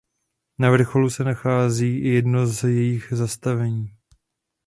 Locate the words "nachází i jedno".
1.23-2.47